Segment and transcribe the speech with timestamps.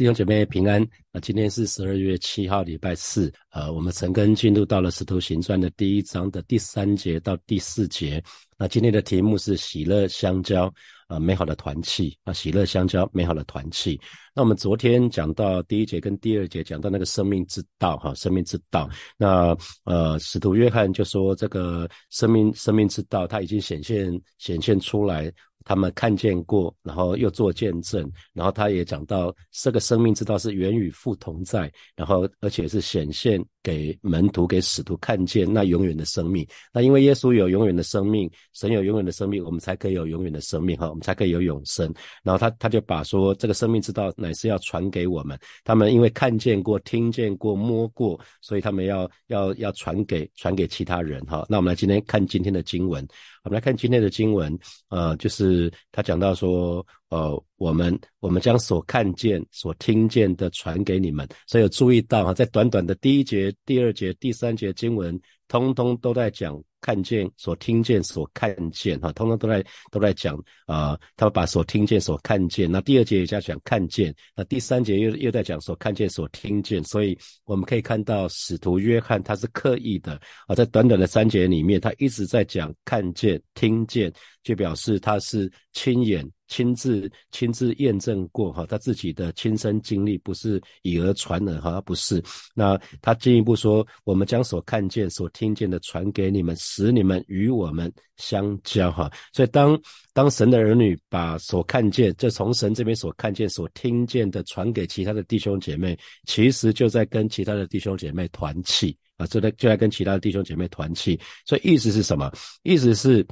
[0.00, 0.82] 弟兄姐妹平安
[1.12, 1.20] 啊！
[1.20, 3.30] 今天是十二月七号，礼拜四。
[3.50, 8.24] 呃，我们陈根进入到了《使徒行传》的第一章的第三节到第四节。
[8.56, 10.72] 那今天的题目是喜乐相交
[11.06, 14.00] 啊，美好的团契啊，喜乐相交，美好的团契。
[14.34, 18.88] 那我们昨天讲到第一节跟第二节，讲到那个生命之道哈，生命之道。
[19.18, 19.54] 那
[19.84, 25.30] 呃，使徒约翰就说这个生命生命之道，它已经显现显现出来。
[25.64, 36.46] 他们看见过，然后又做见证，然后他也讲到这个生命之道是源与父同在，然后而且是显现给门徒、给使徒看见那永远的生命。
[36.72, 41.92] 那因为耶稣有永远的生命，神有永远的生命，我们才可以有永远的生命哈，我们才可以有永生。
[42.22, 51.46] 然后他他就把说这个生命之道乃是要传给我们，他们因为看见过、听见过、摸过，所以他们要要要传给传给其他人哈。
[51.48, 53.06] 那我们来今天看今天的经文。
[53.42, 54.58] 我们来看今天的经文，
[54.90, 66.60] 呃，就是他讲到说，呃，我们我们将所看见、所听见的传给你们，所以有注意到哈，在短短的第一节、第二节、第三节经文，通通都在讲。
[66.82, 72.72] 看见所听见所看见哈，通通都在都在讲啊，他们把所听见所看见。
[72.72, 76.82] 那第二节也在讲看见，那第三节又又在讲所看见所听见。
[76.84, 84.10] 所以我们可以看到使徒约翰他是刻意的啊，在短短的三节里面，他一直在讲看见、听见，
[84.42, 86.26] 就表示他是亲眼。
[86.50, 92.22] 亲自亲自验证过哈，他自己的亲身经历不是以讹传讹哈，不是。
[92.54, 99.10] 那他进一步说，我们将所看见、所听见的传给你们，使你们与我们相交哈。
[99.32, 99.80] 所以当
[100.12, 111.18] 当神的儿女把所看见，就从神这边所看见、所听见的传给其他的弟兄姐妹，其实就在跟其他的弟兄姐妹团契啊，就在就在跟其他的弟兄姐妹团契。
[111.46, 112.30] 所以意思是什么？
[112.64, 113.24] 意思是。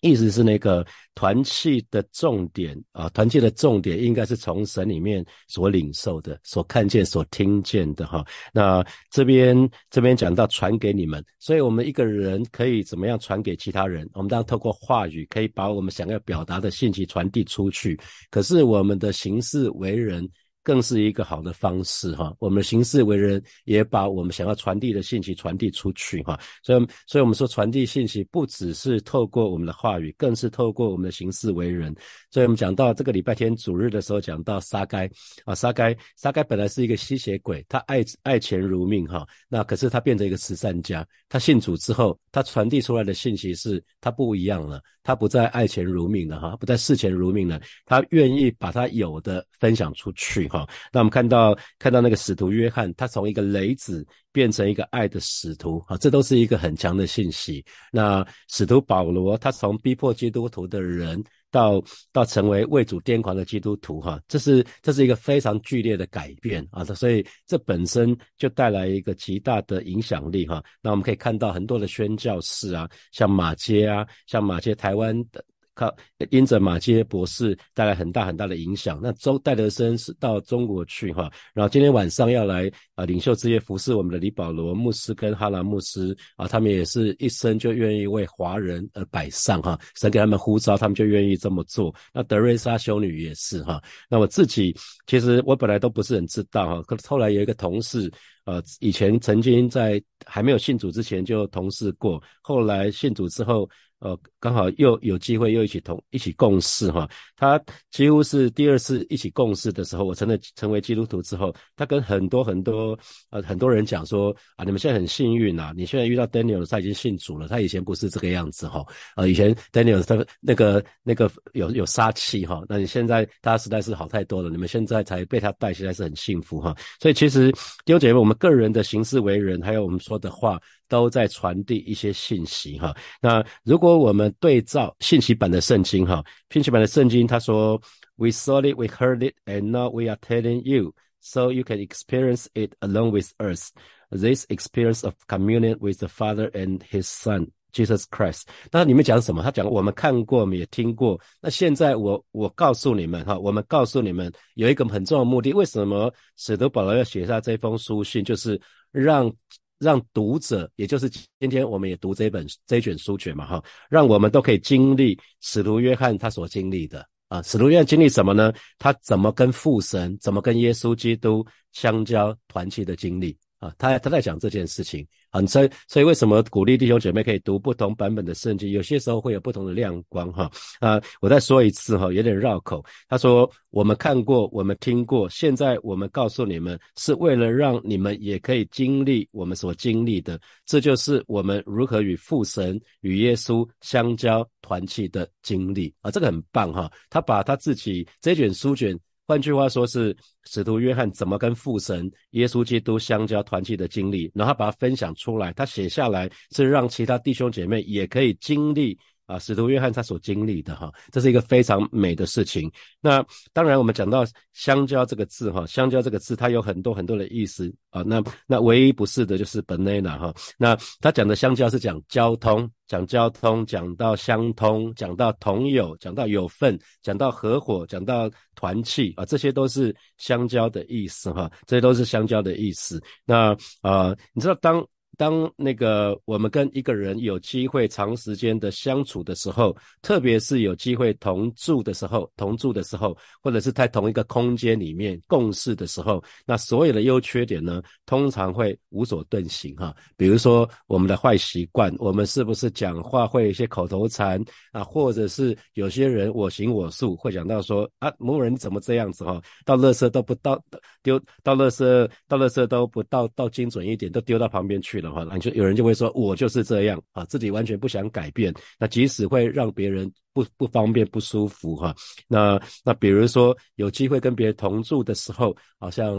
[0.00, 8.24] 意思是那个团契的重点啊，团契的重点应该是从神里面所领受的、所看见、所听见的哈。
[8.52, 14.08] 那这边这边讲到传给你们，所以我们一个人可以怎么样传给其他人？
[14.14, 17.98] 我们当然透过话语可以把我们想要表达的信息传递出去，
[18.30, 20.28] 可是我们的行事为人。
[20.62, 31.94] 更是一个好的方式哈，我们行事为人也把我们想要传递的信息传递出去哈，所以所以我们说传递信息不只是透过我们的话语，更是透过我们的行事为人。
[32.30, 35.10] 所以我们讲到这个礼拜天主日的时候，讲到撒该
[35.44, 50.48] 啊，撒该撒该本来是一个吸血鬼，他爱爱钱如命哈，那可是他变成一个慈善家，他信主之后，他传递出来的信息是他不一样了，他不再爱钱如命了哈，不再视钱如命了，他愿意把他有的分享出去。
[50.48, 57.64] 哈，那我们看到看到那个使徒约翰，他从一个雷子变成一个爱的使徒，啊，这都是一个很强的信息。
[57.90, 70.62] 那使徒保罗，他从逼迫基督徒的人，到到成为为主癫狂的基督徒，哈，这是这是一个非常剧烈的改变啊，所以这本身就带来一个极大的影响力，哈。
[70.80, 75.44] 那我们可以看到很多的宣教士啊，像马街啊，像马街台湾的。
[75.80, 75.96] 靠，
[76.28, 79.00] 因着马街博士带来很大很大的影响。
[79.02, 91.94] 那周戴德生是到中国去哈，然后今天晚上要来啊，领袖之夜服侍我们的李保罗牧师跟哈兰牧师啊，他们也是一生就愿意为华人而摆上哈，神给他们呼召，他们就愿意这么做。
[92.12, 93.82] 那德瑞莎修女也是哈。
[94.10, 94.76] 那我自己
[95.06, 98.12] 其实我本来都不是很知道哈，可后来有一个同事。
[98.46, 103.68] 呃，以前曾经在还没有信主之前就同事过，后来信主之后，
[104.00, 107.08] 呃，刚好又有机会又一起同一起共事哈。
[107.36, 112.98] 他几乎是第二次一起共事的时候，我成了成为基督徒之后，他跟很多很多
[113.30, 118.84] 呃很多人讲说啊，你们现在很幸运呐，你现在遇到 Daniel 他已经信主了，他以前不是这个样子哈。
[119.14, 126.74] 呃，以前 Daniel 他那个那个有有杀气哈，那你现在他实在是好太多了，你们现在才被他带，现在是很幸福哈。
[127.00, 127.52] 所以其实
[127.84, 128.36] 弟兄姐妹我们。
[128.40, 130.58] 个人的行事为人，还有我们说的话，
[130.90, 132.94] 都在传递一些信息哈。
[133.22, 137.80] 那如果我们对照信息版的圣经哈，信息版的圣经他说
[138.16, 142.46] ：“We saw it, we heard it, and now we are telling you, so you can experience
[142.54, 143.70] it along with us.
[144.10, 149.44] This experience of communion with the Father and His Son.” Jesus Christ，那里面讲什么？
[149.44, 151.20] 他讲我们看过，我们也听过。
[151.40, 155.52] 那现在我我告诉你们哈，我们告诉你们有一个很重要的目的。
[155.52, 158.24] 为什么使徒保罗要写下这封书信？
[158.24, 158.60] 就是
[158.90, 159.32] 让
[159.80, 167.40] 让读者，也就是今天我们也读这本这卷书卷嘛哈，让我们都可以经历使徒约翰他所经历的啊。
[167.42, 168.52] 使徒约翰经历什么呢？
[168.78, 173.36] 他怎么跟父神，怎么跟耶稣基督相交团契的经历。
[173.60, 178.70] 啊，他他在讲这件事情啊，所以所以为什么鼓励弟兄姐妹可以读不同版本的圣经？
[178.70, 180.98] 有些时候会有不同的亮光哈啊！
[181.20, 182.82] 我再说一次哈，有点绕口。
[183.06, 190.40] 他说我们看过，我们听过，现在我们告诉你们，是为了让你们也可以经历我们所经历的。
[190.64, 196.10] 这就是我们如何与父神与耶稣相交团契的经历啊！
[196.10, 196.90] 这个很棒哈！
[197.10, 198.98] 他把他自己这卷书卷。
[199.30, 200.16] 换句话说，是
[200.46, 208.98] 使徒约翰怎么跟父神耶稣基督相交团契的经历，然后把它分享出来，他写下来，是让其他弟兄姐妹也可以经历。
[209.30, 212.68] 啊，使徒约翰他所经历的哈，这是一个非常美的事情。
[213.00, 218.02] 那当然，我们讲到香蕉这个字哈，香蕉这个字它有很多很多的意思啊。
[218.02, 220.34] 那那唯一不是的就是 banana 哈。
[220.58, 233.00] 那他讲的香蕉是讲交通，讲交通，讲到相通，讲到同友，讲到有份，讲到合伙，讲到团契啊，这些都是香蕉的意思哈，这些都是香蕉的意思。
[233.24, 234.84] 那啊，你知道当。
[235.20, 249.94] 当那个我们跟一个人有机会长时间的相处的时候，特别是有机会同住的时候，同住的时候，或者是在同一个空间里面共事的时候，那所有的优缺点呢，通常会无所遁形哈。
[250.16, 260.58] 比如说我们的坏习惯，我们是不是讲话会有一些口头禅啊，或者是有些人我行我素，会讲到说啊某人怎么这样子哈，到垃圾都不到
[261.02, 265.09] 丢，到垃圾到垃圾都不到到精准一点，都丢到旁边去了。
[265.12, 268.52] 哈，就有人就会说，我就是这样啊，自己完全不想改变。
[268.78, 271.94] 那即使会让别人不不方便、不舒服哈。
[272.28, 276.16] 那那比如说有机会跟别人同住的时候，好像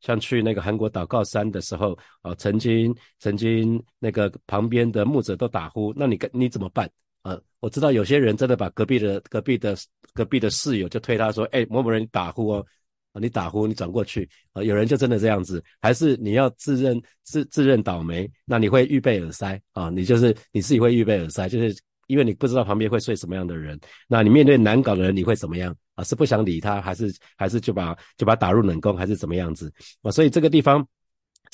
[0.00, 6.88] 像去那个韩国祷告山的时候啊，曾经曾经那个旁边的牧者都打呼，那你跟你怎么办
[7.22, 7.38] 啊？
[7.60, 9.76] 我知道有些人真的把隔壁的隔壁的
[10.12, 12.66] 隔壁的室友就推他说，哎，某某人打呼哦。
[13.14, 18.30] 啊，你打呼，你转过去啊，有人就真的这样子，还是你要自认自自认倒霉？
[18.44, 19.88] 那你会预备耳塞啊？
[19.88, 21.74] 你就是你自己会预备耳塞，就是
[22.08, 23.80] 因为你不知道旁边会睡什么样的人。
[24.08, 26.04] 那你面对难搞的人，你会怎么样啊？
[26.04, 29.72] 是不想理他，还是还是就把就把打入冷宫，还是怎么样子
[30.02, 30.10] 啊？
[30.10, 30.86] 所以这个地方。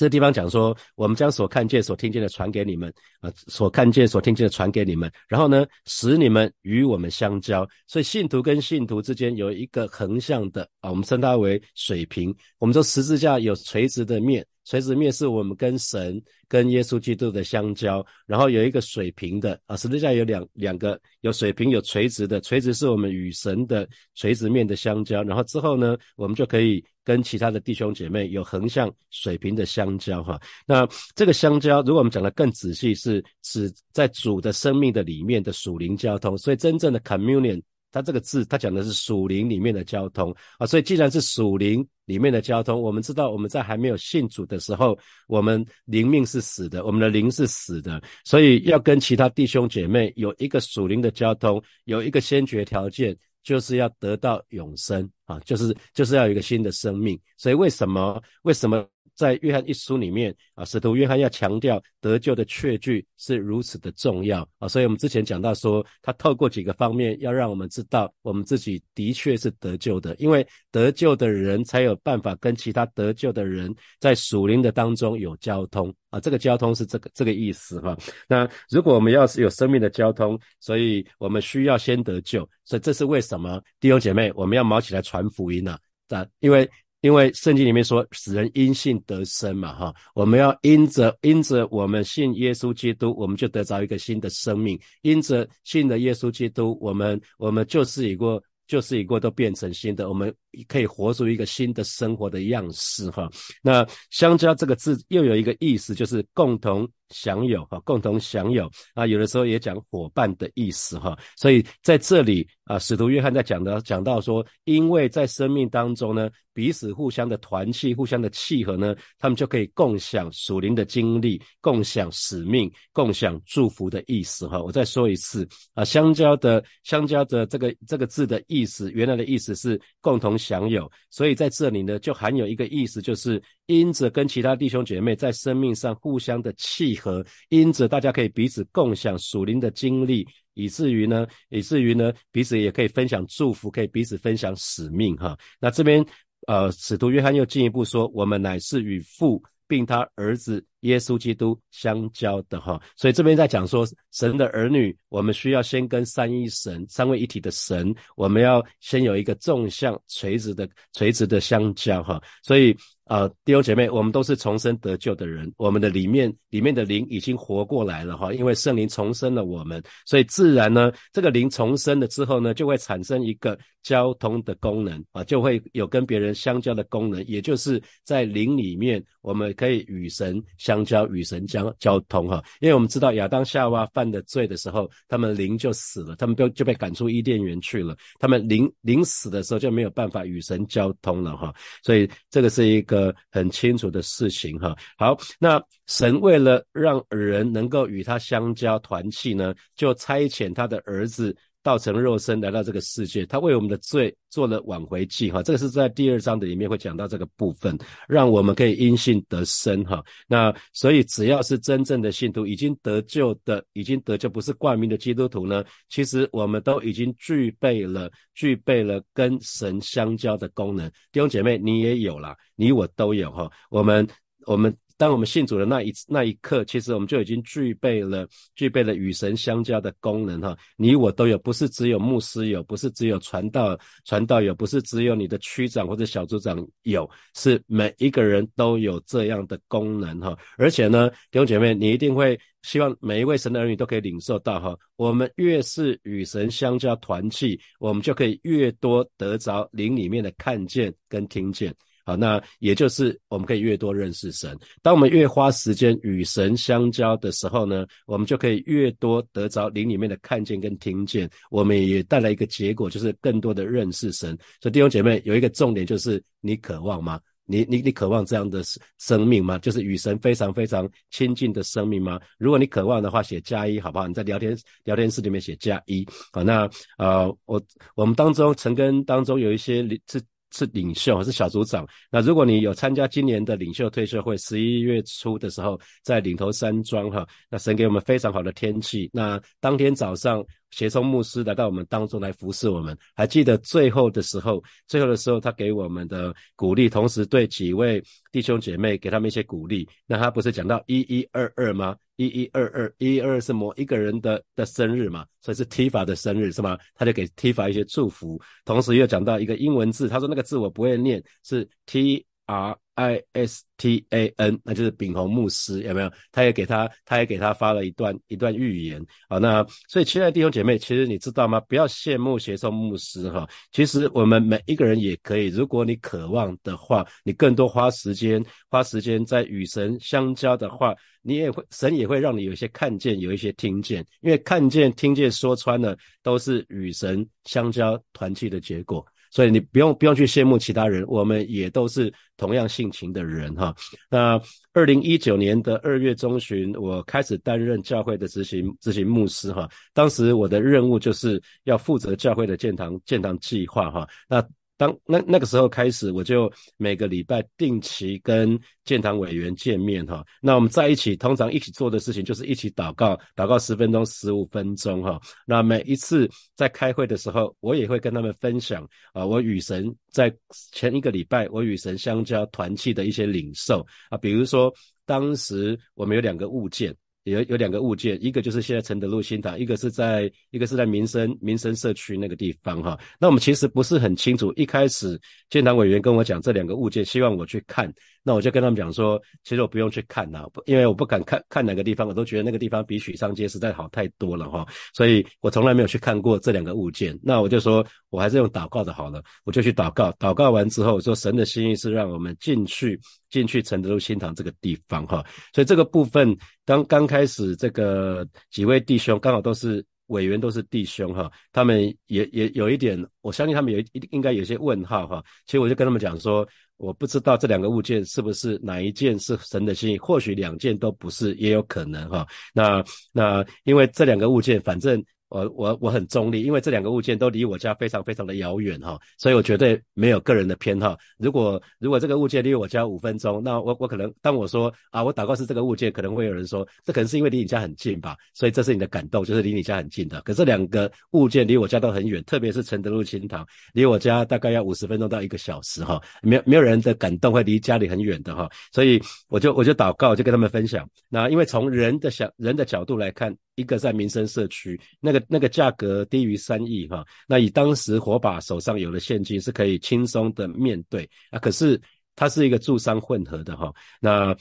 [0.01, 7.67] 这地方讲说，我们将所看见、所听见的传给你们，啊，所看见、所听见的传给你们，然后呢，使你们与我们相交。
[7.85, 12.35] 所以信徒跟信徒之间有一个横向的啊，我们称它为水平。
[12.57, 14.43] 我们说十字架有垂直的面。
[14.65, 30.39] 垂直面是我们跟神、跟耶稣基督的相交，然后有一个水平的啊，十字架有两两个，有水平有垂直的，垂直是我们与神的垂直面的相交，然后之后呢，我们就可以跟其他的弟兄姐妹有横向水平的相交哈。
[30.67, 37.61] 那这个相交，如果我们讲的更仔细，是指在主的生命的里面的属灵交通，所以真正的 communion。
[37.93, 44.97] 它这个字，它讲的是属灵里面的交通啊，所以既然是属灵里面的交通，我们知道我们在还没有信主的时候，
[45.27, 57.17] 我们灵命是死的，我们的灵是死的，所以要跟其他弟兄姐妹有一个属灵的交通，有一个先决条件，就是要得到永生啊，就是就是要有一个新的生命。
[57.37, 58.21] 所以为什么？
[58.43, 58.85] 为什么？
[59.21, 77.95] 在约翰一书里面啊，使徒约翰要强调得救的确据是如此的重要啊，所以我们之前讲到说，他透过几个方面要让我们知道，我们自己的确是得救的，因为得救的人才有办法跟其他得救的人在属灵的当中有交通啊，这个交通是这个这个意思哈。
[78.27, 85.77] 那如果我们要是有生命的交通，所以我们需要先得救，所以这是为什么弟兄姐妹我们要毛起来传福音呢？
[86.09, 86.67] 啊，因为。
[87.01, 100.33] 因为圣经里面说，使人因信得生嘛，哈，我们要因着因着我们信耶稣基督，我们就得着一个新的生命；因着信的耶稣基督，我们我们就是一个就是一个都变成新的，我们
[100.67, 103.29] 可以活出一个新的生活的样式，哈。
[103.61, 106.87] 那相交这个字又有一个意思，就是共同。
[107.11, 124.61] 享有哈，共同享有啊，有的时候也讲伙伴的意思哈，所以在这里啊，使徒约翰在讲的讲到说，因为在生命当中呢，彼此互相的团契、互相的契合呢，他们就可以共享属灵的经历、共享使命、共享祝福的意思哈。
[124.61, 137.00] 我再说一次啊，相交的相交的这个这个字的意思，原来的意思是共同享有，所以在这里呢，就含有一个意思，就是因着跟其他弟兄姐妹在生命上互相的契。
[137.01, 145.35] 和因此，大家可以彼此共享属灵的经历，以至于呢，以至于呢，彼此也可以分享祝福，可以彼此分享使命哈。
[145.59, 146.05] 那这边
[146.47, 152.81] 呃，使徒约翰又进一步说，我们乃是与父并他儿子耶稣基督相交的哈。
[152.95, 162.21] 所以这边在讲说，神的儿女，我们需要先跟三一神、三位一体的神，我们要先有一个纵向垂直的垂直的相交哈。
[162.43, 162.75] 所以。
[163.05, 193.13] 啊，弟兄姐妹，我们都是重生得救的人，我们的里面里面的灵已经活过来了哈，因为圣灵重生了我们，所以自然呢，这个灵重生了之后呢，就会产生一个交通的功能啊，就会有跟别人相交的功能，也就是在灵里面，我们可以与神相相交，与神交交通哈，因为我们知道亚当夏娃犯的罪的时候，他们灵就死了，他们就就被赶出伊甸园去了，他们灵灵死的时候就没有办法与神交通了哈，所以这个是一个。
[193.33, 201.35] 很清楚的事情哈，好，那神为了让人能够与他相交团契呢，就差遣他的儿子。
[201.63, 207.77] 道成肉身来到这个世界，他为我们的罪做了挽回祭哈，这个是在第二章的里面会讲到这个部分，
[208.07, 210.03] 让我们可以因信得生哈。
[210.27, 220.89] 那所以只要是真正的信徒，已经得救的，已经得救不是冠名的基督徒呢，其实我们都已经具备了具备了跟神相交的功能。
[221.11, 223.49] 弟兄姐妹，你也有啦，你我都有哈。
[223.69, 224.07] 我们
[224.45, 224.75] 我们。
[225.01, 230.55] 当我们信主的那一那一刻，其实我们就已经具备了具备了与神相交的功能哈。
[230.77, 240.37] 你我都有，不是只有牧师有，不是只有传道传道有，不是只有你的区长或者小组长有，是每一个人都有这样的功能哈。
[240.55, 244.77] 而且呢，弟兄姐妹，你一定会希望每一位神的儿女都可以领受到哈。
[244.97, 251.73] 我们越是与神相交团契，我们就可以越多得着灵里面的看见跟听见。
[252.05, 254.57] 好，那也就是我们可以越多认识神。
[254.81, 261.29] 当我们越花时间与神相交的时候呢，我们就可以越多得着灵里面的看见跟听见。
[261.49, 264.37] 我们也带来一个结果，就是更多的认识神。
[264.59, 267.19] 所以弟兄姐妹有一个重点，就是你渴望吗？
[267.45, 268.63] 你你你渴望这样的
[268.97, 269.57] 生命吗？
[269.57, 272.19] 就是与神非常非常亲近的生命吗？
[272.37, 274.07] 如果你渴望的话，写加一好不好？
[274.07, 276.07] 你在聊天聊天室里面写加一。
[276.31, 277.61] 好，那呃，我
[277.95, 280.21] 我们当中陈根当中有一些是。
[280.51, 281.87] 是领袖，是小组长。
[282.09, 289.09] 那如果你有参加今年的领袖退休会，十一月初的时候在领头山庄哈，那神给我们非常好的天气。
[289.11, 290.45] 那当天早上。
[290.71, 299.87] 协聪牧师来到我们当中来服侍我们，还记得最后的时候，最后的时候他给我们的鼓励，同时对几位弟兄姐妹给他们一些鼓励。
[300.05, 301.95] 那他不是讲到一一二二吗？
[302.17, 306.77] 一一二二，一二是某一个人的的生日嘛，所以是 T 法的生日是吗？
[306.93, 312.77] 他就给 T 法一些祝福，同时又讲到一个英文字，他说那个字我不会念，是 T R。
[312.95, 316.11] I S T A N，那就是秉宏牧师，有没有？
[316.31, 319.03] 他也给他，他也给他发了一段一段预言。
[319.27, 321.59] 啊，那所以亲爱的弟兄姐妹，其实你知道吗？
[321.61, 323.47] 不要羡慕协送牧师哈。
[323.71, 330.93] 其实我们每一个人也可以，如果你渴望的话，你更多花时间，花时间在与神相交的话，
[331.23, 334.05] 你也会神也会让你有一些看见，有一些听见。
[334.19, 339.03] 因为看见、听见、说穿了，都是与神相交团契的结果。
[339.31, 343.73] 所以你不用不用去羡慕其他人，我们也都是同样性情的人哈。
[344.09, 344.39] 那
[344.73, 349.67] 二零一九年的二月中旬，我开始担任教会的执行执行牧师哈。
[349.93, 354.07] 当时我的任务就是要负责教会的建堂建堂计划哈。
[354.27, 354.45] 那
[354.81, 360.25] 当那那个时候开始，我就每个礼拜定期跟建堂委员见面哈。
[360.41, 365.21] 那我们在一起，通常一起做的事情就是一起祷告，祷告十分钟、十五分钟哈。
[365.45, 368.83] 那每一次在开会的时候，我也会跟他们分享
[369.13, 370.35] 啊，我与神在
[370.71, 374.73] 前一个礼拜我与神相交团契的一些领受啊，比如说
[375.05, 376.91] 当时我们有两个物件。
[377.23, 382.99] 有有两个物件，一个就是现在承德路新塘，一个是在一个是在民生民生社区那个地方哈。
[383.19, 387.93] 那我们其实不是很清楚，一开始建堂委员跟我讲这两个物件，希望我去看。
[388.23, 397.17] 那我就跟他们讲说，其实我不用去看呐，因为我不敢看看哪个地方，我都觉得那个地方比许上街实在好太多了哈，所以我从来没有去看过这两个物件。
[397.23, 402.99] 那我就说我还是用祷告的好了，我就去祷告，祷告完之后说神的心意是让我们进去
[403.29, 409.83] 进去承德路新堂这个地方哈，所以这个部分刚刚开始这个几位弟兄刚好都是。
[410.11, 415.23] 委员都是弟兄哈，他们也也有一点，我相信他们有一应该有些问号哈。
[415.45, 422.27] 其实我就跟他们讲说，我不知道这两个物件是不是哪一件是神的心意，或许两件都不是，也有可能哈。
[422.53, 430.97] 那那因为这两个物件，反正我我我很中立，因为这两个物件都离我家非常非常的遥远哈，所以我绝对没有个人的偏好。
[431.17, 440.21] 如果如果这个物件离我家五分钟，那我我可能当我说啊，我祷告是这个物件，可能会有人说，这可能是因为离你家很近吧，所以这是你的感动，就是离你家很近的。
[440.23, 450.85] 可这两个物件离我家都很远，特别是承德路清堂，离我家大概要五十分钟到一个小时哈，没有没有人的感动会离家里很远的哈，所以我就我就祷告，就跟他们分享。
[451.07, 453.33] 那因为从人的想人的角度来看。
[453.61, 461.79] 一个在民生社区，那个那个价格低于三亿哈，那以当时火把手上有的现金是可以轻松的面对啊，可是
[462.15, 464.35] 它是一个住商混合的哈，那。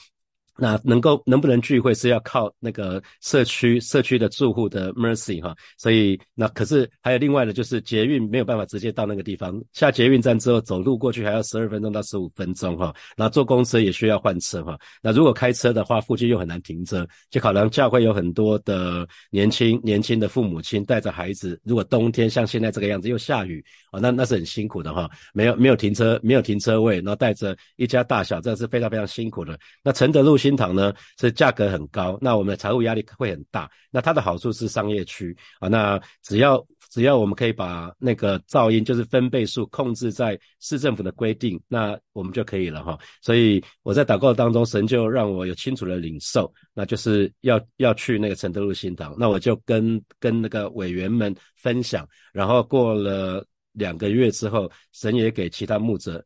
[0.61, 29.59] 那能够能不能聚会是要靠那个社区社区的住户的 mercy 哈，所以那可是还有另外的，就是捷运没有办法直接到那个地方，下捷运站之后走路过去还要十二分钟到十五分钟哈，那坐公车也需要换车哈，那如果开车的话，附近又很难停车，就考量教会有很多的年轻年轻的父母亲带着孩子，如果冬天像现在这个样子又下雨啊，那那是很辛苦的哈，没有没有停车没有停车位，然后带着一家大小，这是非常非常辛苦的。
[29.83, 33.71] 那承德路新新塘呢是价格很高，那我们的财务压力会很大。
[33.88, 42.99] 那它的好处是商业区啊，那只要只要我们可以把那个噪音就是分贝数控制在市政府的规定，那我们就可以了哈。
[43.23, 49.14] 所以我在祷告当中，神就让我有清楚的领受，那就是要要去那个承德路新塘。
[49.16, 56.25] 那我就跟跟那个委员们分享，然后过了两个月之后，神也给其他牧者。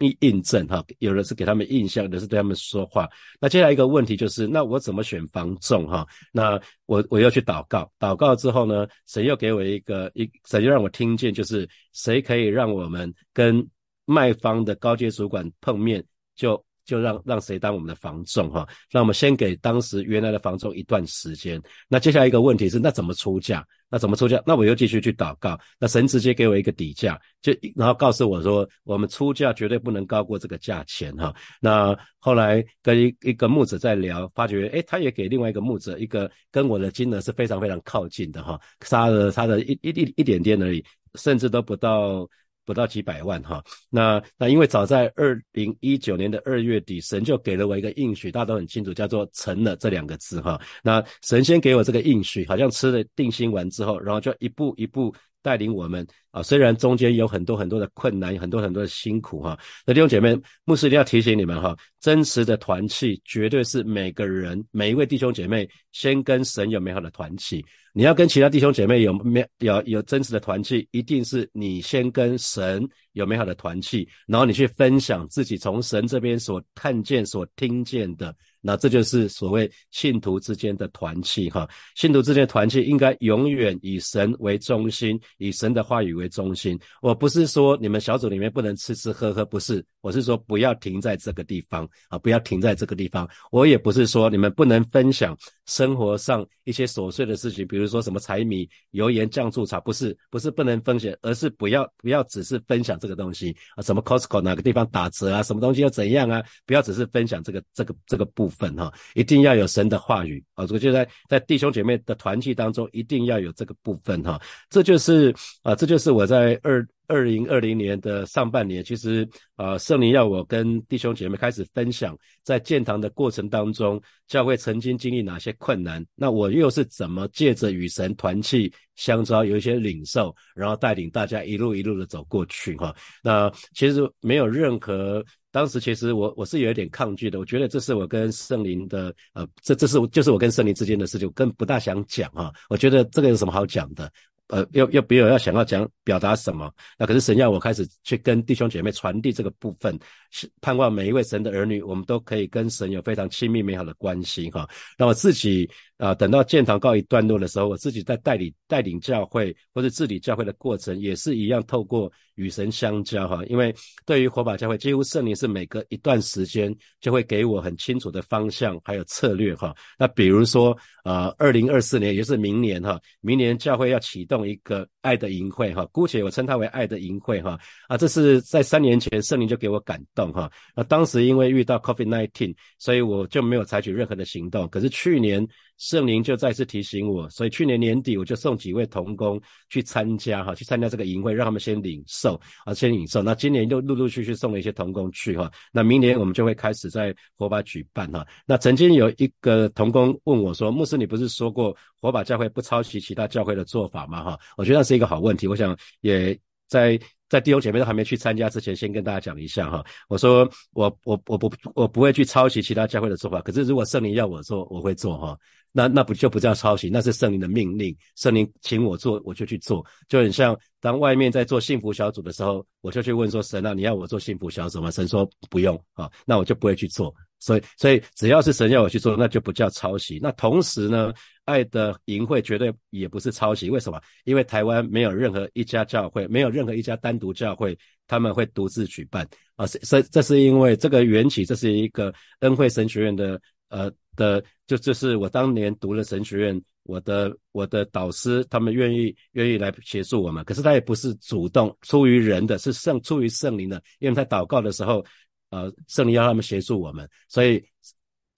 [0.00, 3.08] 印印证哈，有的是给他们印象，有的是对他们说话。
[3.40, 6.06] 那接下来一个问题就是，那我怎么选房仲哈？
[6.32, 13.66] 那我我要去祷告，祷告之后呢，神又给我一个一，神又让我听见，就是谁可以让我们跟
[14.04, 18.66] 卖方的高阶主管碰面，就就让让谁当我们的房仲哈？
[18.92, 21.60] 那我们先给当时原来的房仲一段时间。
[21.88, 23.66] 那接下来一个问题是，那怎么出价？
[23.88, 24.42] 那怎么出价？
[24.46, 25.58] 那我又继续去祷告。
[25.78, 31.34] 那神直接给我一个底价，就然后告诉我说，我们出价绝对不能高过这个价钱哈。
[31.60, 40.84] 那后来跟一一个牧者在聊，发觉诶，他也给另外一个牧者一个跟我的金额是非常非常靠近的哈，差了差了一一一一点点而已，
[41.16, 42.28] 甚至都不到。
[42.66, 50.60] 不到几百万哈，那那因为早在二零一九年的二月底，神就给了我一个应许，大家都很清楚，叫做成了这两个字哈。
[50.82, 55.14] 那神先给我这个应许，好像吃了定心丸之后，然后就一步一步
[55.46, 56.42] 带领我们啊。
[56.42, 59.56] 虽然中间有很多很多的困难，很多很多的辛苦哈。
[59.86, 67.64] 那弟兄姐妹，牧师一定要提醒你们哈，真实的团契绝对是每个人每一位弟兄姐妹先跟神有美好的团契。
[67.92, 78.34] 你要跟其他弟兄姐妹有没有有真实的团契，一定是你先跟神有美好的团契，然后你去分享自己从神这边所看见、所听见的。
[78.66, 86.76] 那这就是所谓信徒之间的团契哈，信徒之间的团契应该永远以神为中心，以神的话语为中心。
[87.00, 93.28] 我不是说你们小组里面不能吃吃喝喝，不是，我是说不要停在这个地方啊，不要停在这个地方。
[93.52, 108.55] 我也不是说你们不能分享生活上一些琐碎的事情，比如说什么柴米油盐酱醋茶，不是，不是不能分享，而是不要不要只是分享这个东西啊，什么 Costco 哪个地方打折啊，什么东西又怎样啊，不要只是分享这个这个这个部分。
[108.58, 110.66] 分哈，一定要有神的话语啊！
[110.66, 114.40] 这个就在在弟兄姐妹的团契当中，一定要有这个部分哈。
[114.68, 132.94] 这就是啊，这就是我在二二零二零年的上半年，其实啊，圣灵要我跟弟兄姐妹开始分享，在建堂的过程当中，教会曾经经历哪些困难，那我又是怎么借着与神团契相招，有一些领受，然后带领大家一路一路的走过去哈。
[133.22, 135.24] 那其实没有任何。
[135.52, 142.52] 当时其实我我是有一点抗拒的，我觉得这是我跟圣灵的呃，这这是就是我跟圣灵之间的事情，我更不大想讲啊。
[142.68, 144.12] 我觉得这个有什么好讲的？
[144.48, 146.72] 呃，又又没有要想要讲表达什么？
[146.98, 149.98] 那可是神要我开始去跟弟兄姐妹传递这个部分，
[150.30, 154.68] 是盼望每一位神的儿女，我们都可以跟神有非常亲密美好的关系哈。
[154.98, 155.68] 那我自己。
[155.98, 163.42] 啊，等到建堂告一段落的时候，我自己在带领带领教会或者治理教会的过程，也是一样透过与神相交哈。
[163.46, 169.74] 因为对于火把教会，几乎圣灵是每隔一段时间就会给我很清楚的方向还有策略哈。
[169.98, 177.58] 那比如说，呃，二零二四年也就是明年哈，明年教会要启动一个爱的营会哈，姑且我称它为爱的营会哈。
[177.88, 180.50] 啊，这是在三年前圣灵就给我感动哈。
[180.74, 184.68] 那当时因为遇到 COVID nineteen，所以我就没有采取任何的行动。
[184.68, 185.48] 可是去年。
[185.78, 193.22] 圣灵就再次提醒我，所以去年年底我就送几位童工去参加哈，去参加这个营会，让他们先领受啊，先领受。
[193.22, 198.26] 那今年又陆陆续续送了一些童工去哈，那明年我们就会开始在火把举办哈。
[198.46, 204.24] 那曾经有一个童工问我说：“牧师，你不是说过火把教会不抄袭其他教会的做法吗？
[204.24, 205.46] 哈，我觉得那是一个好问题。
[205.46, 209.84] 我想也在在弟兄姐妹都还没去参加之前，先跟大家讲一下哈。
[210.08, 215.36] 我说我我我不我不会去抄袭其他教会的做法，可是如果圣灵要我做，我会做哈。
[215.76, 224.90] 那那不就不叫抄袭，那是圣灵的命令，圣灵请我做，我就去做，就很像当外面在做幸福小组的时候，我就去问说神啊，你要我做幸福小组吗？
[224.90, 227.14] 神说不用啊，那我就不会去做。
[227.38, 230.18] 所以，所以只要是神要我去做，那就不叫抄袭。
[230.22, 231.12] 那同时呢，
[231.44, 233.68] 爱的营会绝对也不是抄袭。
[233.68, 234.00] 为什么？
[234.24, 239.66] 因为台湾没有任何一家教会，没有任何一家单独教会，他们会独自举办啊。
[239.66, 243.92] 这这是因为这个缘起，这是一个恩惠神学院的呃。
[244.16, 255.04] 的就就是我当年读了神学院，我的我的导师他们愿意愿意来协助我们，可是他也不是主动出于人的，是圣出于圣灵的，因为他祷告的时候，
[255.50, 257.62] 呃，圣灵要他们协助我们，所以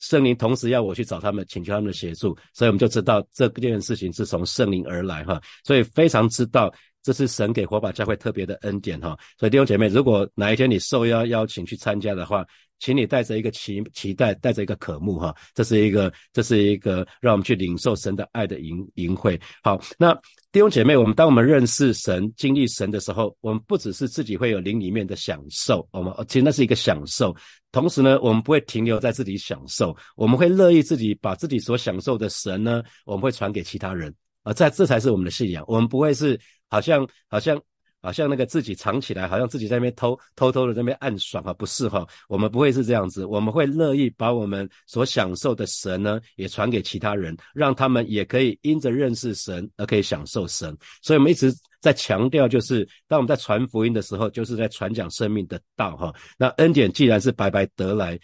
[0.01, 6.71] 圣灵同时要我去找他们，请求他们的协助，所以我们就知道这件事情是从圣灵而来哈，所以非常知道
[7.03, 12.47] 这是神给火把教会特别的恩典哈，所以弟兄姐妹，如果哪一天你受邀邀请去参加的话。
[12.79, 19.41] 请你带着一个期期待，带着一个渴慕，哈，这是一个，这是一个让我们去领受神的爱的淫淫会。
[19.63, 20.15] 好，那
[20.53, 27.35] 弟兄姐妹，我们当我们认识神、经历神的时候，我们不只是自己会有灵里面的享受，我们其实那是一个享受。
[27.73, 35.65] 同时呢，我们不会停留在自己享受，我们会乐意自己把自己所享受的神呢，我们会传给其他人啊，在这才是我们的信仰。
[35.67, 36.39] 我们不会是
[36.69, 37.61] 好像好像。
[38.09, 42.07] 好像那个自己藏起来，好像自己在那边偷偷偷的在那边暗爽啊，不是哈？
[42.27, 50.75] 我们不会是这样子，我们会乐意把我们所享受的神呢，也传给其他人，让他们也可以因着认识神而可以享受神。
[51.03, 56.11] 所以我们一直在强调，就是当我们在传福音的时候，就是在传讲生命的道哈。
[56.39, 58.19] 那恩典既然是白白得来。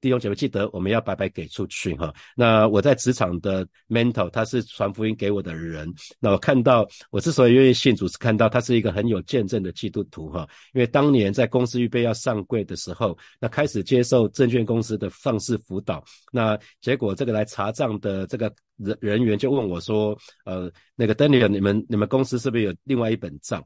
[0.00, 2.14] 弟兄姐妹，记得我们要白白给出去哈。
[2.36, 5.92] 那我在职场的 mentor，他是传福音给我的人。
[6.20, 10.48] 那我看到，我之所以愿意信主，是看到他是一个很有见证的基督徒哈。
[10.72, 23.64] 因为当年在公司预备要上柜的时候，那开始接受证券公司的放肆辅导，那结果这个来查账的这个人人员就问我说：“呃，那个 Daniel，你们你们公司是不是有另外一本账？”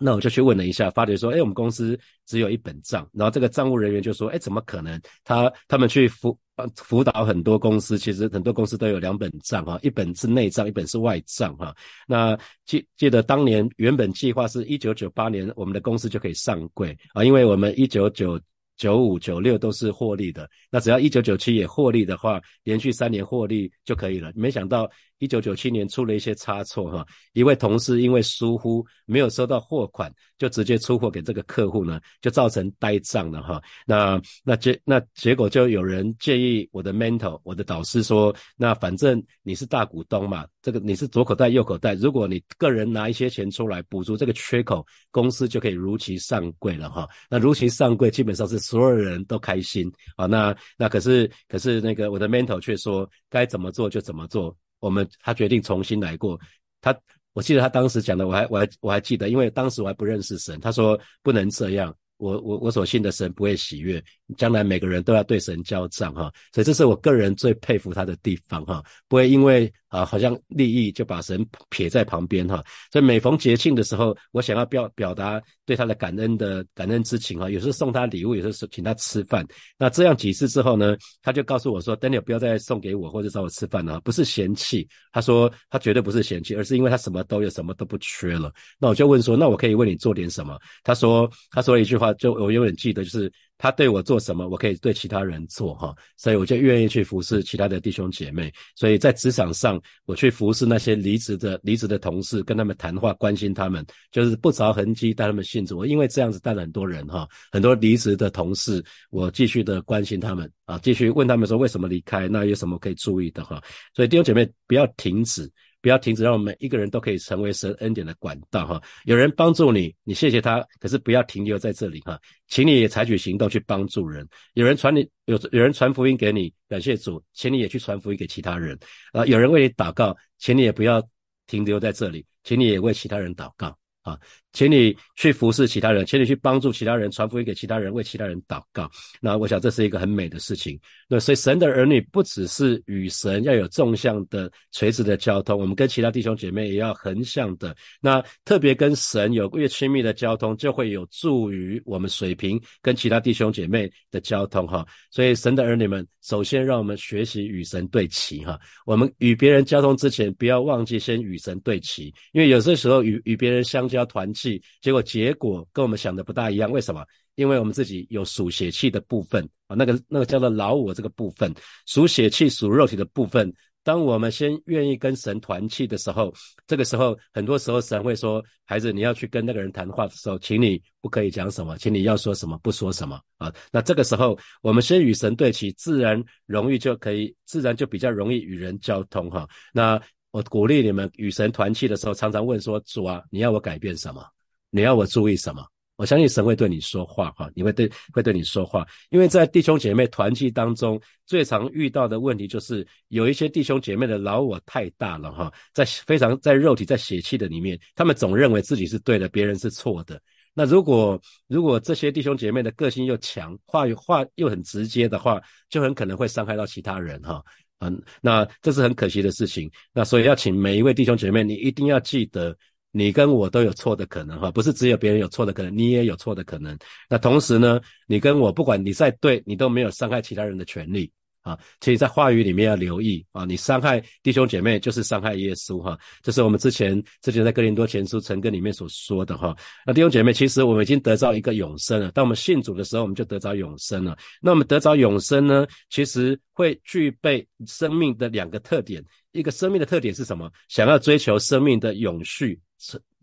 [0.00, 3.08] 那我就去问了一下，发觉说，哎，我们公司只有一本账。
[3.12, 5.00] 然后这个账务人员就说，哎，怎么可能？
[5.24, 6.38] 他他们去辅
[6.76, 11.74] 辅导很多公司，其实很多公司都有两本账哈，一本是内账，一本是外账哈。
[12.06, 18.40] 那记记得当年原本计划是一九九八年我们的公司就可以上柜啊，因为我们一九九
[18.76, 24.30] 九五九六都是获利的，那只要一九九七也获利的话，连续三年获利就可以了。
[24.36, 24.88] 没想到。
[25.18, 33.60] 一九九七年出了一些差错哈，一位同事因为疏忽没有收到货款，就直接出货给这个客户呢，就造成呆账了哈。
[33.86, 47.08] 那那结那结果就有人建议我的 mentor，我的导师说，那反正你是大股东嘛，这个你是左口袋右口袋，如果你个人拿一些钱出来补足这个缺口，公司就可以如期上柜了哈。
[47.28, 50.26] 那如期上柜基本上是所有人都开心啊。
[50.26, 54.56] 那那可是可是那个我的 mentor 却说该怎么做就怎么做。
[54.80, 56.38] 我们他决定重新来过，
[56.80, 56.96] 他
[57.32, 64.02] 我记得他当时讲的，我还我还我还记得，因为当时我还不认识神，他说不能这样，我我我所信的神不会喜悦，
[64.36, 69.72] 将来每个人都要对神交账哈，所以这是我个人最佩服他的地方哈，不会因为。
[69.88, 79.46] 啊，好像利益就把神撇在旁边哈，所以每逢节庆的时候，我想要表表达对他的感恩的感恩之情哈，有时候送他礼物，有时候请他吃饭。
[79.78, 88.52] 那这样几次之后呢，他就告诉我说：“Daniel，不要再送给我或者找我吃饭了，不是嫌弃。”他说他绝对不是嫌弃，而是因为他什么都有，什么都不缺了。
[88.78, 93.32] 那我就问说：“那我可以为你做点什么？”他说他说了一句话，就我永远记得，就是。
[93.60, 98.52] 他对我做什么，我可以对其他人做哈，所以我就愿意去服侍其他的弟兄姐妹。
[98.76, 105.76] 所以在职场上，我去服侍那些离职的离职的同事，跟他们谈话，关心他们，就是不着痕迹带他们信主。
[105.76, 113.60] 我因为这样子带了很多人哈，很多离职的同事，我继续的关心他们啊，继续问他们说为什么离开，那有什么可以注意的哈。
[113.92, 115.50] 所以弟兄姐妹不要停止。
[115.80, 118.82] 不要停止，让我们每一个人都可以成为神恩典的管道哈。
[119.04, 124.28] 有人帮助你，你谢谢他，可是不要停留在这里哈，请你也采取行动去帮助人。
[124.54, 128.78] 有人传你有有人传福音给你，感谢主，请你也去传福音给其他人
[129.12, 129.24] 啊。
[129.26, 131.02] 有人为你祷告，请你也不要
[131.46, 134.18] 停留在这里，请你也为其他人祷告啊。
[134.58, 138.90] 请你去服侍其他人，请你去帮助其他人，传福音给其他人，为其他人祷告。
[139.20, 140.76] 那我想这是一个很美的事情。
[141.08, 147.72] 那所以神的儿女不只是与神要有纵向的垂直的交通，我们跟其他弟兄姐妹也要横向的。
[148.00, 154.84] 那特别跟神有越亲密的交通，就会有助于我们水平跟其他弟兄姐妹的交通哈。
[155.08, 158.58] 所以神的儿女们，首先让我们学习与神对齐哈。
[158.84, 164.47] 我们与别人交通之前，不要忘记先与神对齐，因为有些时候与与别人相交团契，
[164.80, 166.70] 结果结果跟我们想的不大一样。
[166.70, 167.04] 为什么？
[167.34, 171.52] 因为我们自己有属血气的部分啊，那个那个叫做老我这个部分，
[171.86, 173.52] 属血气、属肉体的部分。
[173.84, 176.34] 当我们先愿意跟神团契的时候，
[176.66, 189.48] 这个时候很多时候神会说：“孩子，你要去跟那个人谈话的时候，请你不可以讲什么，请你要说什么，不说什么啊。”那这个时候我们先与神对齐，自然容易就可以，自然就比较容易与人交通哈。
[189.72, 189.98] 那
[190.32, 194.22] 我鼓励你们与神团契的时候，常常问说：“主啊，你要我改变什么？
[194.70, 195.64] 你要我注意什么？”
[195.98, 210.22] 我相信神会对你说话，哈，你会对会对你说话，因为在弟兄姐妹团契当中，最常遇到的问题就是有一些弟兄姐妹的老我太大了，哈，在非常在肉体在血气的里面，他们总认为自己是对的，别人是错的。
[210.54, 217.42] 那如果如果这些弟兄姐妹的个性又强，话语话又很直接的话，就很可能会伤害到其他人，哈，
[217.80, 219.68] 嗯，那这是很可惜的事情。
[219.92, 222.56] 那所以要请每一位弟兄姐妹，你一定要记得。
[222.90, 226.76] 你跟我都有错的可能哈，不是只有别人有错的可能，你也有错的可能。
[227.08, 231.10] 那同时呢，你跟我不管你再对，你都没有伤害其他人的权利
[231.42, 231.58] 啊。
[231.80, 235.98] 其实，在话语里面要留意啊，你伤害弟兄姐妹就是伤害耶稣哈。
[236.22, 239.54] 这是我们之前之前在哥林多前书成根里面所说的哈。
[239.84, 242.10] 那弟兄姐妹，其实我们已经得到一个永生了。
[242.12, 244.16] 当我们信主的时候，我们就得着永生了。
[244.40, 249.04] 那我们得着永生呢，其实会具备生命的两个特点。
[249.32, 250.50] 一个生命的特点是什么？
[250.68, 252.58] 想要追求生命的永续。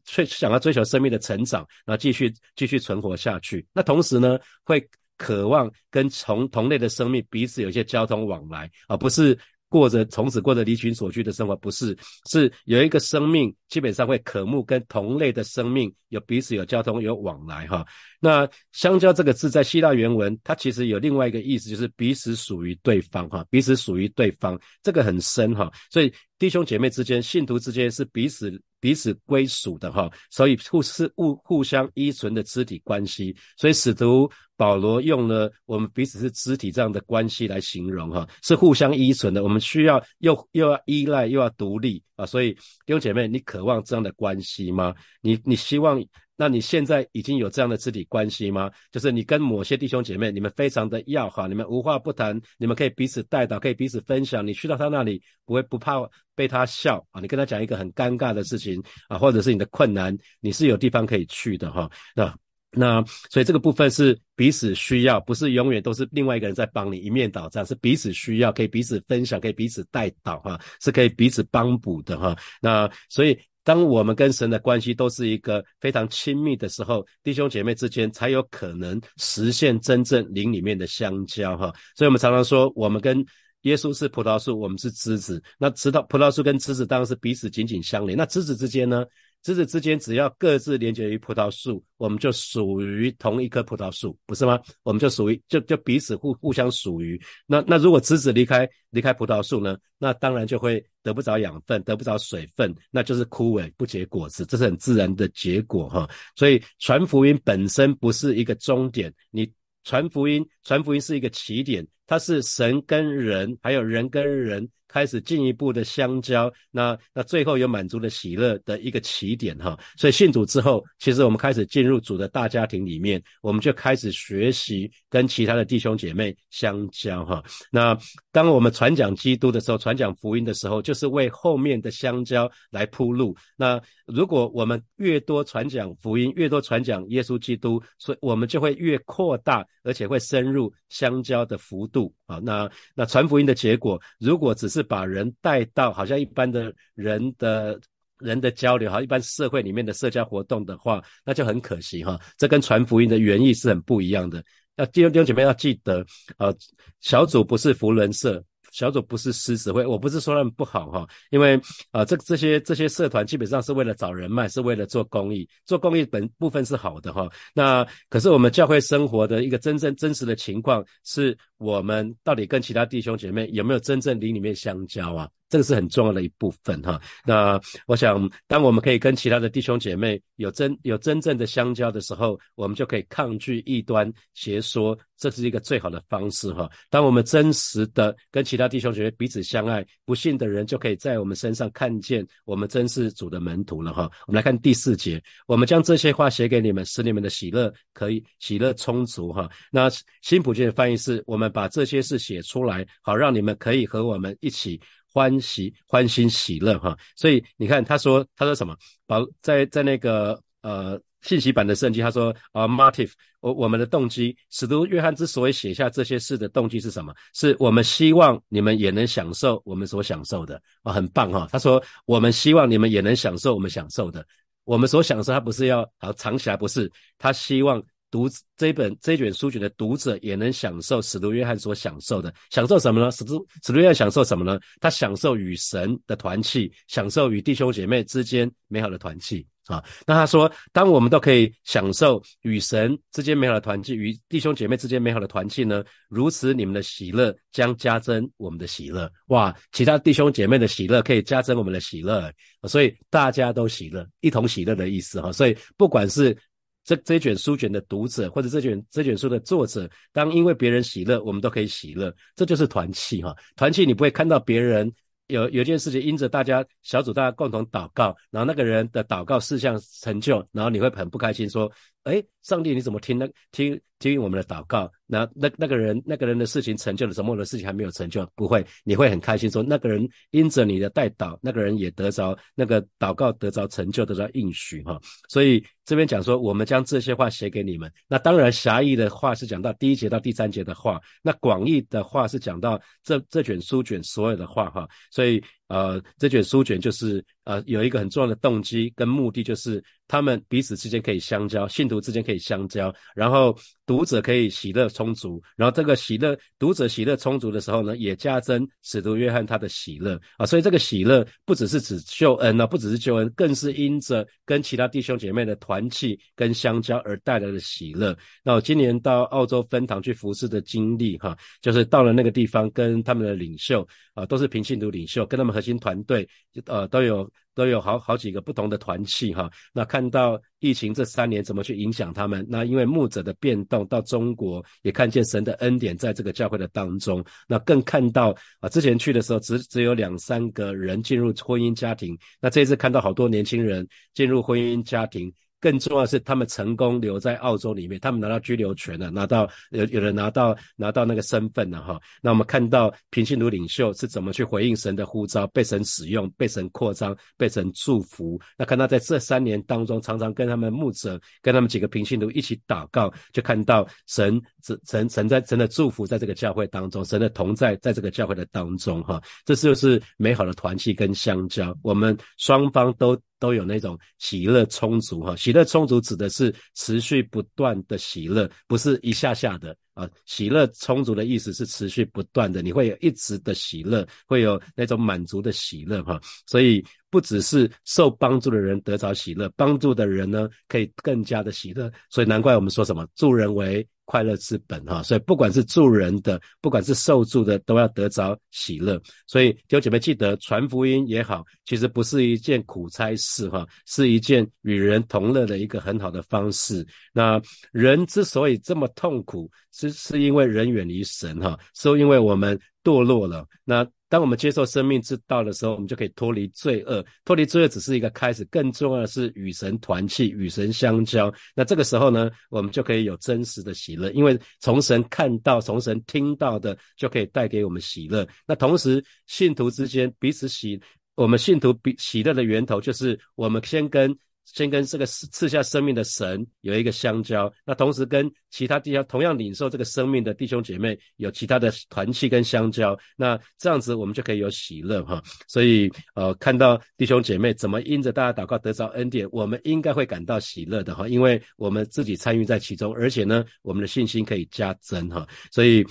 [0.04, 3.66] 追想要追求生命的成长，然后继续继续存活下去。
[3.74, 4.88] 那同时呢，会
[5.18, 9.38] 渴望跟同同类的生命彼此有一些交通往来，而不是。
[9.68, 11.98] 过着从此过着离群所居的生活，不是
[12.30, 17.86] 是有一个生命，基本上会渴慕跟同类的生命有彼此有交通有往来哈。
[18.20, 25.72] 那相交这个字在希腊原文，它其实有另外一个意思，就是彼此属于对方哈，彼此属于对方，这个很深哈。
[25.92, 33.36] 所以弟兄姐妹之间、信徒之间是彼此彼此归属的哈，所以互是互互相依存的肢体关系。
[33.58, 34.32] 所以使徒。
[34.58, 39.44] 保罗用了我们彼此是肢体这样的关系来形容哈，是互相依存的。
[39.44, 44.94] 我们需要又又要依赖又要独立啊，所以弟兄姐妹，你渴望这样的关系吗？
[45.22, 46.02] 你你希望？
[46.38, 48.70] 那你现在已经有这样的肢体关系吗？
[48.92, 54.46] 就是你跟某些弟兄姐妹，你们非常的要好，你们无话不谈，你们可以彼此带导，可以彼此分享。
[54.46, 55.96] 你去到他那里不会不怕
[56.36, 57.22] 被他笑啊？
[57.22, 61.90] 你跟他讲一个很尴尬的事情啊，或者是你的困难，你是有地方可以去的哈。
[62.16, 62.34] 那。
[62.76, 72.36] 那所以这个部分是彼此需要，不是永远都是另外一个人在帮你一面倒这样，是彼此需要，可以彼此分享，可以彼此带导哈，是可以彼此帮补的哈。
[72.62, 81.74] 那所以当我们跟神的关系都是一个非常亲密的时候，弟兄姐妹之间才有可能实现真正灵里面的相交哈。
[81.96, 83.26] 所以我们常常说，我们跟
[83.62, 85.42] 耶稣是葡萄树，我们是枝子。
[85.58, 88.16] 那葡萄葡萄树跟枝子当然是彼此紧紧相连。
[88.16, 89.04] 那枝子之间呢？
[89.46, 94.60] 枝子之间只要各自连接于葡萄树，我们就属于同一棵葡萄树，不是吗？
[94.82, 97.22] 我们就属于就就彼此互互相属于。
[97.46, 99.78] 那那如果枝子离开离开葡萄树呢？
[100.00, 106.10] 那当然就会得不着养分，得不着水分，那就是枯萎不结果子，这是很自然的结果哈。
[106.36, 109.48] 所以传福音本身不是一个终点，你
[109.84, 114.68] 传福音传福音是一个起点，它是神跟人还有人跟人。
[114.88, 119.78] 开始进一步的相交，那那最后有满足的喜乐的一个起点哈。
[119.98, 127.44] 所以信主之后，其实我们开始进入主的大家庭里面，我们就开始学习跟其他的弟兄姐妹相交哈。
[127.70, 127.98] 那
[128.32, 133.36] 当我们传讲基督的时候，传讲福音的时候，就是为后面的相交来铺路。
[133.58, 142.40] 那如果我们越多传讲福音，越多传讲耶稣基督，所以我们就会越扩大，而且会深入相交的幅度度啊。
[142.44, 147.80] 那那传福音的结果，如果只是把人带到好像一般的人的
[148.20, 152.20] 人的交流，哈，一般社会里面的社交活动的话，那就很可惜哈。
[152.38, 154.44] 这跟传福音的原意是很不一样的。
[154.76, 156.06] 要弟兄姐妹要记得，
[156.38, 156.54] 啊，
[157.00, 158.44] 小组不是福人社。
[158.76, 161.58] 小组不是狮子会，我不是说他们不好哈，因为
[161.92, 167.30] 啊，这这些这些社团基本上是为了找人脉，是为了做公益，做公益本部分是好的哈。
[167.54, 175.30] 那可是我们教会生活的一个真正真实的情况，是我们到底跟其他弟兄姐妹有没有真正灵里面相交啊？
[175.50, 177.00] 这个是很重要的一部分哈。
[177.26, 186.70] 那我想，当我们可以跟其他的弟兄姐妹有真有真正的相交的时候，我们就可以抗拒异端邪说，这是一个最好的方式哈。
[186.90, 194.10] 当我们真实的跟其他弟兄姐妹彼此相爱，不信的人就可以在我们身上看见我们真是主的门徒了哈。
[194.26, 199.50] 我们来看第四节，我们将这些话写给你们，使你们的喜乐可以喜乐充足哈。
[199.72, 199.90] 那
[200.22, 204.82] 新普京的翻译是我们把这些事写出来，好让你们可以和我们一起。
[205.16, 206.98] 欢喜、欢欣、喜乐，哈！
[207.16, 208.76] 所以你看，他说，他说什么？
[209.08, 217.16] 保在在那个呃信息版的圣经，他说啊，motive，我我们的动机，使徒约翰之所以写下这些事的动机是什么？
[217.34, 221.48] 是我们希望你们也能享受我们所享受的啊，很棒哈！
[221.50, 224.28] 他说，我们希望你们也能享受我们享受的，
[224.66, 227.82] 我们所享受，他不是要好藏起来，不是，他希望。
[228.12, 233.12] 读这本这卷书卷的读者也能享受使徒约翰所享受的，享受什么呢？
[233.12, 234.60] 使徒使徒约翰享受什么呢？
[234.80, 239.84] 他享受与神的团契，享受与弟兄姐妹之间美好的团契啊。
[240.06, 245.84] 那他说，当我们都可以享受与神之间美好的团契，与弟兄姐妹之间美好的团契呢？
[246.08, 249.12] 如此，你们的喜乐将加增我们的喜乐。
[249.28, 252.32] 哇，其他弟兄姐妹的喜乐可以加增我们的喜乐，
[252.64, 255.32] 所以大家都喜乐，一同喜乐的意思哈。
[255.32, 256.38] 所以不管是
[256.86, 263.36] 这这卷书卷的读者，或者这卷这卷书的作者，当因为别人喜乐，我们都可以喜乐，这就是团契哈。
[263.58, 264.90] 团契你不会看到别人
[265.28, 271.70] 有有件事情因着大家小组大家共同祷告，然后那个人的祷告事项成就，然后你会很不开心说。
[272.06, 274.92] 哎，上帝，你怎么听那听听我们的祷告？
[275.08, 278.24] 那那那个人那个人的事情成就了，什么我的事情还没有成就？
[278.36, 285.02] 不会，你会很开心，说那个人因着你的带祷，那个人也得着那个祷告得着成就，得着应许哈。
[285.30, 287.92] 所以这边讲说，我们将这些话写给你们。
[288.08, 294.88] 那当然狭义的话是讲到第一节到第三节的话，那广义的话是讲到这这卷书卷所有的话哈。
[295.10, 301.96] 所以呃，这卷书卷就是呃有一个很重要的动机跟目的，就是他们彼此之间可以相交，信徒。
[302.06, 318.18] 之间可以相交，然后读者可以喜乐充足，然后这个喜乐读者喜乐充足的时候呢，也加增使徒约翰他的喜乐啊，所以这个喜乐不只是指救恩呢，不只是救恩，更是因着跟其他弟兄姐妹的团契跟相交而带来的喜乐。
[318.44, 326.28] 那我今年到澳洲分堂去服侍的经历哈，就是到了那个地方跟他们的领袖啊，都是平信徒领袖，跟他们核心团队
[326.66, 327.30] 呃都有。
[327.56, 332.46] 都有好好几个不同的团契哈，那看到疫情这三年怎么去影响他们？
[332.48, 345.34] 那因为牧者的变动，到中国也看见神的恩典在这个教会的当中，那更看到啊，之前去的时候只只有两三个人进入婚姻家庭，那这一次看到好多年轻人进入婚姻家庭。
[345.60, 352.00] 更重要的是，他们成功留在澳洲里面，他们拿到居留权了，拿到有有人拿到拿到那个身份了哈。
[352.22, 358.40] 那我们看到平信徒领袖是怎么去回应神的呼召，被神使用，被神扩张，被神祝福。
[358.58, 364.40] 那看到在这三年当中，常常跟他们牧者、跟他们几个平信徒一起祷告，就看到神
[364.88, 369.22] 神神在神的祝福在这个教会当中，神的同在在这个教会的当中哈。
[369.46, 373.20] 这就是美好的团契跟相交，我们双方都。
[373.46, 380.10] 都有那种喜乐充足哈，喜乐充足指的是持续不断的喜乐，不是一下下的啊。
[380.26, 386.20] 喜乐充足的意思是持续不断的，你会有一直的喜乐，会有那种满足的喜乐哈。
[386.48, 391.92] 所以不只是受帮助的人得着喜乐，帮助的人呢可以更加的喜乐。
[392.10, 393.88] 所以难怪我们说什么助人为。
[394.06, 399.02] 快乐之本哈，所以不管是助人的，不管是受助的，都要得着喜乐。
[399.28, 406.86] 所以弟兄姐妹记得传福音也好，其实不是一件苦差事哈，是一件与人同乐的一个很好的方式。
[407.12, 407.42] 那
[407.72, 413.46] 人之所以这么痛苦，是是因为人远离神哈，是因为我们堕落了。
[413.64, 417.06] 那当我们接受生命之道的时候，我们就可以脱离罪恶。
[417.26, 421.30] 脱离罪恶只是一个开始，更重要的是与神团契、与神相交。
[421.54, 428.26] 那这个时候呢，我们就可以有真实的喜乐，因为从神看到、从神听到的，就可以带给我们喜乐。
[428.48, 430.80] 那同时，信徒之间彼此喜，
[431.16, 434.18] 我们信徒比喜乐的源头就是我们先跟。
[434.46, 445.22] 先跟这个赐下生命的神有一个相交，那同时跟其他弟兄同样领受这个生命的弟兄姐妹有其他的团契跟相交，那这样子我们就可以有喜乐哈。
[445.48, 455.86] 所以呃，看到弟兄姐妹怎么因着大家祷告得着恩典，我们应该会感到喜乐的哈，因为我们自己参与在其中，而且呢，我们的信心可以加增哈，所以。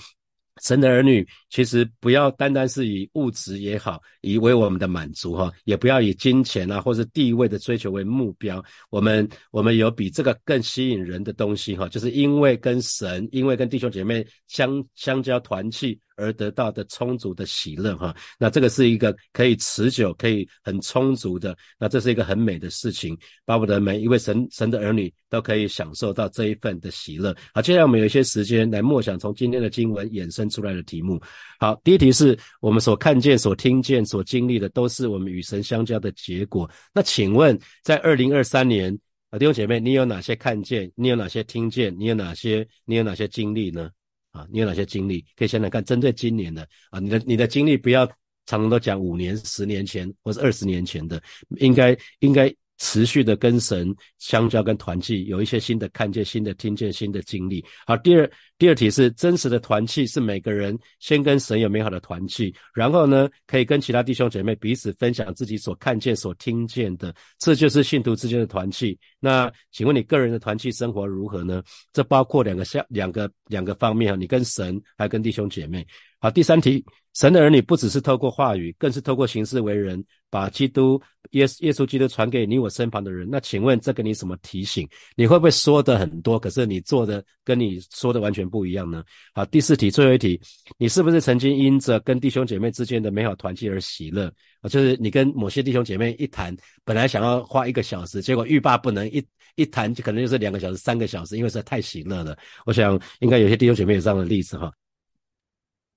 [0.61, 8.63] 神的儿女其实不要单单是以物质也好，以为我们的满足哈，也不要以金钱啊或者地位的追求为目标。
[8.89, 18.15] 我们我们有比这个更吸引人的东西哈，就是因为跟神，因为跟弟兄姐妹相相交团契而得到的充足的喜乐哈。
[18.37, 27.35] 那这个是一个可以持久、可以很充足的，那这是一个很美的事情，巴不得每一位神神的儿女都可以享受到这一份的喜乐。
[27.53, 31.21] 好，接下来我们有一些时间来默想从今天的经文衍生出来的题目。
[31.59, 36.69] 好，第一题是我们所看见、所听见、所经历的，都是我们与神相交的结果。
[36.93, 38.97] 那请问，在二零二三年？
[39.37, 40.89] 弟兄姐妹，你有哪些看见？
[40.95, 41.93] 你有哪些听见？
[41.99, 42.65] 你有哪些？
[42.85, 43.89] 你有哪些经历呢？
[44.35, 45.25] 啊，你有哪些经历？
[45.35, 48.05] 可以想想看，针对今年的啊，你的你的经历不要
[48.45, 51.21] 常常都讲五年、十年前或是二十年前的，
[51.57, 52.53] 应该应该。
[52.77, 57.63] 持续的跟神相交，跟团契有一些新的看见、新的听见、新的经历。
[57.85, 68.97] 好，第二第二题是真实的团契，是每个人先跟神有美好的团契，然后呢，可以跟其他弟兄姐妹彼此分享自己所看见、所听见的，这就是信徒之间的团契。
[69.19, 71.63] 那请问你个人的团契生活如何呢？
[71.93, 75.85] 这包括两个相两个两个方面啊，你跟神还跟弟兄姐妹。
[76.19, 76.83] 好，第三题。
[77.15, 81.01] 神的儿女不只是透过话语，更是透过行事为人，把基督
[81.31, 83.25] 耶耶稣基督传给你我身旁的人。
[83.31, 84.85] 那请问这给你什么提醒？
[85.15, 89.01] 你会不会说的很多，可是你做的跟你说的完全不一样呢？
[89.33, 90.39] 好，第四题，最后一题，
[90.77, 94.27] 你是不是曾经因着跟弟兄姐妹之间的美好团契而喜乐？
[94.59, 96.53] 啊，就是你跟某些弟兄姐妹一谈，
[96.83, 102.37] 本来想要花一个小时，结果欲罢不能，一一谈就可能就是两个小时、三个小时，因为实在太喜乐了。
[102.65, 104.69] 我想应该有些弟兄姐妹有这样的例子哈。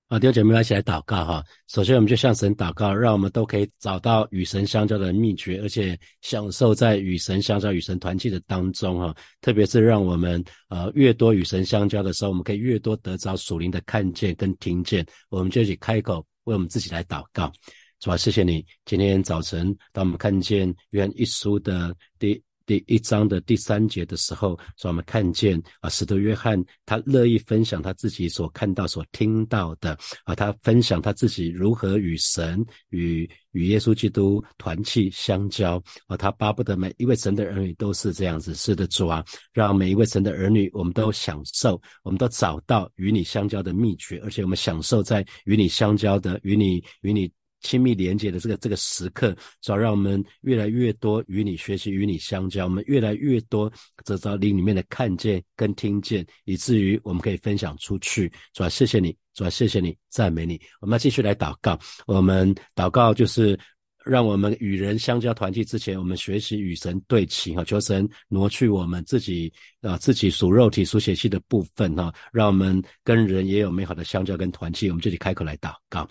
[0.09, 1.45] 啊，弟兄姐妹，一起来祷告哈。
[1.67, 9.15] 首先，我们就向神祷告，让我们都可以找到与神相交的秘诀，而且享受在与神相交、与神团契的当中哈。
[9.43, 15.05] 特别是让我们呃越多与神相交的时候，我们可以越多得着属灵的看见跟听见。
[15.29, 17.53] 我们就一起开口为我们自己来祷告，
[18.01, 22.43] 主啊，谢谢你今天早晨，当我们看见约翰一书的第。
[22.69, 38.55] 第一章的第三节的时候，说我们看见啊，使徒约翰他乐意分享他自己所看到、所听到的啊，他分享他自己如何与神、与与耶稣基督团契相交啊，他巴不得每一位神的儿女都是这样子。
[38.55, 47.33] 是的，主啊，让每一位神的儿女，我们都享受，我们都找到与你相交的秘诀，而且我们享受在与你相交的、与你与你。
[47.61, 53.71] 亲密连接的这个这个时刻，主要让我们越来越多与你学习，与你相交，我们越来越多
[54.05, 58.33] 得到灵里面的看见跟听见，以至于我们可以分享出去。
[58.53, 60.61] 主要谢谢你，主要谢谢你，赞美你。
[60.81, 63.59] 我们要继续来祷告，我们祷告就是
[64.05, 69.53] 让我们与人相交团契之前，我们学习与神对齐哈，求神挪去我们自己
[69.83, 74.89] 啊自己属肉体属血气的部分哈，让我们跟人也有美好的相交跟团契。
[74.89, 76.09] 我们这里开口来祷告。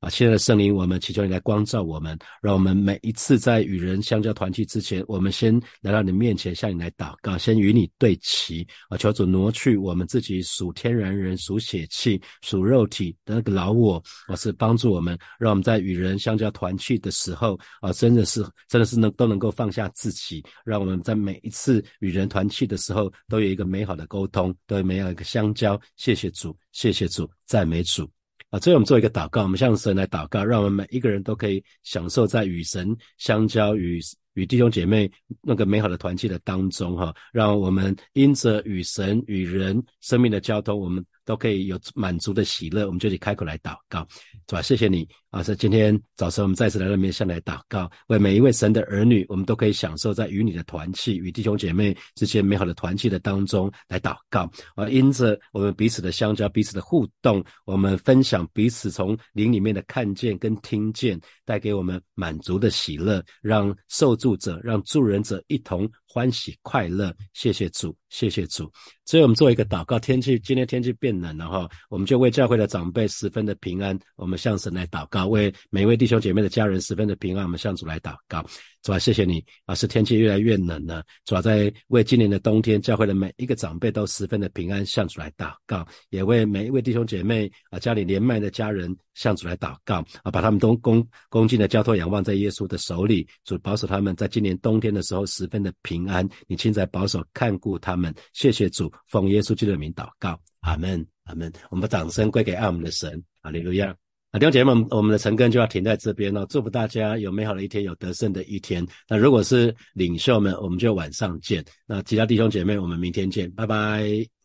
[0.00, 8.66] 啊，现在的圣灵，我们祈求你来光照我们，让我们每一次在与人相交团契之前，我们先来到你面前，向你来祷告，先与你对齐。
[8.90, 25.80] 啊，求主挪去我们自己属天然人、属血气、属肉体的那个老我，啊，是帮助我们，让我们在与人相交团契的时候，啊，真的是真的是能都能够放下自己，让我们在每一次与人团契的时候，都有一个美好的沟通，都有美好一个相交。
[25.96, 28.15] 谢谢主，谢谢主，赞美主。
[28.60, 34.00] 所以我们做一个祷告，我们向神来祷告，让我们每一个人都可以享受在与神相交、与
[34.36, 35.10] 与弟兄姐妹
[35.42, 41.04] 那个美好的团契的当中，哈，让我们因着与神、与人生命的交通，我们。
[41.26, 44.06] 都可以有满足的喜乐，我们就得开口来祷告，
[44.48, 44.62] 是吧？
[44.62, 45.42] 谢谢你啊！
[45.42, 54.88] 所以今天早晨，我们再次来到面向来祷告，为每一位神的儿女，我们都可以享受在与你的团契、与弟兄姐妹之间美好的团契的当中来祷告啊！
[54.88, 65.88] 因着我们彼此的相交、彼此的互动，我们分享彼此从灵里面的看见跟听见，带给我们满足的喜乐，让受助者、让助人者一同。
[66.16, 68.72] 欢喜快乐，谢谢主，谢谢主。
[69.04, 69.98] 所以我们做一个祷告。
[69.98, 78.42] 天气今天天气变冷了哈，我们就为教会的长辈十分的平安，我们向神来祷告；为每位弟兄姐妹的家人十分的平安，我们向主来祷告。
[78.82, 79.74] 主啊，谢谢你啊！
[79.74, 98.14] 是天气越来越冷了，主啊，在为今年的冬天，教会的每一个长辈都十分的平安，向主来祷告；也为每一位弟兄姐妹啊，家里年迈的家人向主来祷告啊，把他们都恭恭敬的交托仰望在耶稣的手里，主保守他们在今年冬天的时候十分的平安，你亲自保守看顾他们。
[98.32, 101.52] 谢谢主，奉耶稣基督的名祷告，阿门，阿门。
[101.70, 103.94] 我们把掌声归给爱我们的神，哈利路亚。
[104.32, 106.44] 弟兄姐妹们，我们的晨更就要停在这边了。
[106.46, 108.86] 祝福大家有美好的一天，有得胜的一天。
[109.08, 111.64] 那如果是领袖们，我们就晚上见。
[111.86, 114.35] 那其他弟兄姐妹，我们明天见，拜拜。